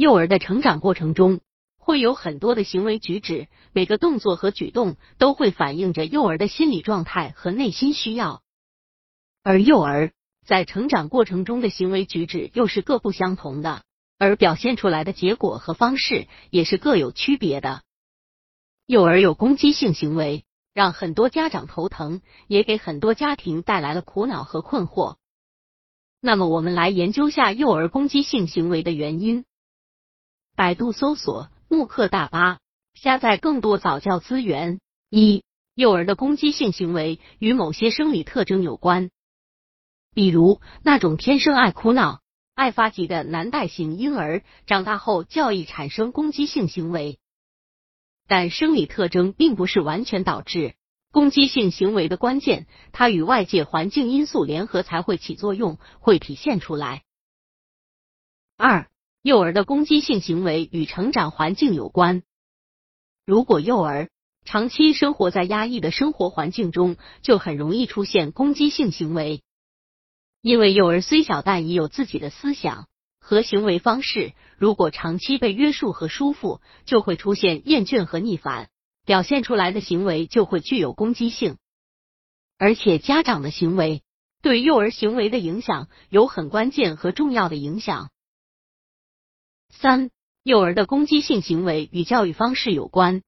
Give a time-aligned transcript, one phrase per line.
[0.00, 1.40] 幼儿的成长过程中
[1.76, 8.40] 会有很多的行为举止，每个动作和举动都会反映着幼儿的心理状态和内心需要，
[9.42, 13.82] 而幼儿在成长过程中的行为举止又是各不相同的，
[14.16, 17.82] 而表现出来的结果和方式也是各有区别的。
[18.86, 25.16] 幼儿有攻击性行为，让很多家长头疼，也给很多家庭带来了苦恼和困惑。
[26.22, 29.44] 那么，我们来研究下幼儿攻击性行为的原因。
[30.60, 32.58] 百度搜索“慕课大巴”，
[32.92, 34.78] 下载更多早教资源。
[35.08, 35.42] 一、
[35.74, 39.10] 幼儿的攻击性行为与某些生理特征有关，
[40.12, 42.20] 比如那种天生爱哭闹、
[42.54, 47.18] 爱发急的难带型婴儿，长大后较易产生攻击性行为。
[48.28, 50.74] 但生理特征并不是完全导致
[51.10, 57.02] 攻击性行为的关键，它与外界环境因素联合才会起作用，会体现出来。
[58.58, 58.89] 二。
[59.22, 62.22] 幼儿的攻击性行为与成长环境有关。
[63.26, 64.08] 如果幼儿
[64.46, 69.42] 长期生活在压抑的生活环境中，就很容易出现攻击性行为。
[70.40, 72.88] 因为幼儿虽小，但已有自己的思想
[73.20, 74.32] 和行为方式。
[74.56, 78.70] 如果长期被约束和束缚，就会出现厌倦和逆反，
[79.04, 81.58] 表现出来的行为就会具有攻击性。
[82.56, 84.02] 而且，家长的行为
[84.40, 88.08] 对幼儿行为的影响有很关键和重要的影响。
[89.80, 90.10] 三、
[90.42, 93.22] 幼儿的攻击性行为与教育方式有关。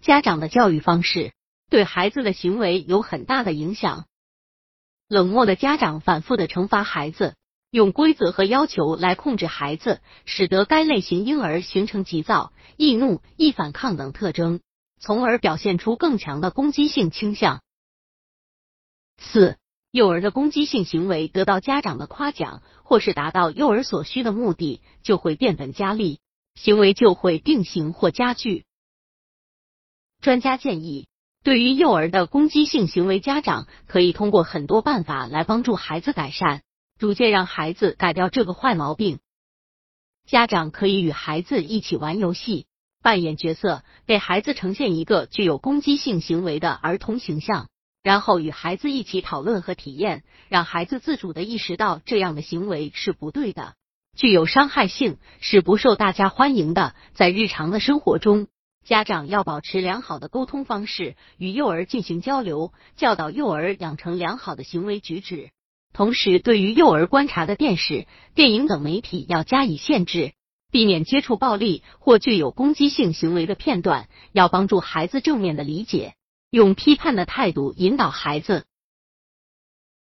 [0.00, 1.34] 家长的教育方式
[1.68, 4.06] 对孩子的行为有很大的影响。
[5.08, 7.36] 冷漠的家长反复的惩罚孩子，
[7.70, 14.60] 用规则和要求来控制孩子，使得该类型婴儿形成急躁、易怒、易反抗等特征，
[15.00, 17.62] 从而表现出更强的攻击性倾向。
[19.18, 19.58] 四。
[19.92, 26.18] 幼儿的攻击性行为得到家长的夸奖，或是达到幼儿所需的目的，就会变本加厉，
[26.54, 28.64] 行为就会定型或加剧。
[30.22, 31.08] 专家建议，
[31.44, 36.62] 对于幼儿的攻击性行为，家长可以通过很多办法来帮助孩子改善，
[36.98, 39.18] 逐渐让孩子改掉这个坏毛病。
[40.24, 42.64] 家长可以与孩子一起玩游戏，
[43.02, 47.68] 扮演角色，给孩子呈现一个具有攻击性行为的儿童形象。
[48.02, 53.74] 然后与孩子一起讨论和体验，让孩子自主的意识到这样的行为是不对的，
[54.16, 56.94] 具有伤害性，是不受大家欢迎的。
[57.14, 58.48] 在日常的生活中，
[58.84, 65.50] 家长要保持良好的沟通方式，与幼儿进行交流，教导幼儿养成良好的行为举止。
[65.92, 70.32] 同时，对于幼儿观察的电视、电影等媒体要加以限制，
[70.72, 76.14] 避免接触暴力或具有攻击性行为的片段，要帮助孩子正面的理解。
[76.52, 78.66] 用批判的态度引导孩子。